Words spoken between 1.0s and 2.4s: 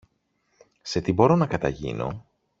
τι μπορώ να καταγίνω;